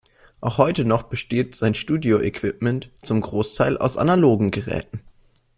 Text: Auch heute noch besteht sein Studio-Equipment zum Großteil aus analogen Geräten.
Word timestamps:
Auch 0.39 0.57
heute 0.57 0.83
noch 0.83 1.03
besteht 1.03 1.55
sein 1.55 1.75
Studio-Equipment 1.75 2.89
zum 3.03 3.21
Großteil 3.21 3.77
aus 3.77 3.97
analogen 3.97 4.49
Geräten. 4.49 4.99